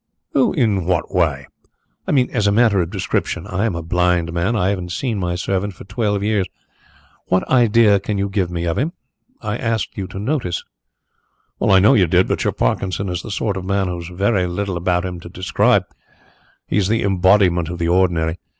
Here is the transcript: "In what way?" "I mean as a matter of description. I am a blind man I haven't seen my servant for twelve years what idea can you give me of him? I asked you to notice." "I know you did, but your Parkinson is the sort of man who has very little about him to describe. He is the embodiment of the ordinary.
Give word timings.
"In 0.33 0.85
what 0.85 1.13
way?" 1.13 1.45
"I 2.07 2.11
mean 2.11 2.27
as 2.31 2.47
a 2.47 2.51
matter 2.51 2.81
of 2.81 2.89
description. 2.89 3.45
I 3.45 3.65
am 3.67 3.75
a 3.75 3.83
blind 3.83 4.33
man 4.33 4.55
I 4.55 4.69
haven't 4.69 4.91
seen 4.91 5.19
my 5.19 5.35
servant 5.35 5.75
for 5.75 5.83
twelve 5.83 6.23
years 6.23 6.47
what 7.27 7.47
idea 7.47 7.99
can 7.99 8.17
you 8.17 8.27
give 8.27 8.49
me 8.49 8.65
of 8.65 8.79
him? 8.79 8.93
I 9.43 9.57
asked 9.57 9.95
you 9.99 10.07
to 10.07 10.17
notice." 10.17 10.63
"I 11.61 11.77
know 11.77 11.93
you 11.93 12.07
did, 12.07 12.27
but 12.27 12.43
your 12.43 12.53
Parkinson 12.53 13.09
is 13.09 13.21
the 13.21 13.29
sort 13.29 13.57
of 13.57 13.63
man 13.63 13.89
who 13.89 13.99
has 13.99 14.07
very 14.11 14.47
little 14.47 14.75
about 14.75 15.05
him 15.05 15.19
to 15.19 15.29
describe. 15.29 15.83
He 16.65 16.77
is 16.77 16.87
the 16.87 17.03
embodiment 17.03 17.69
of 17.69 17.77
the 17.77 17.89
ordinary. 17.89 18.39